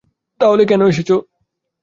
তাহলে 0.41 0.63
কেন 0.65 0.81
এসেছো? 0.87 1.15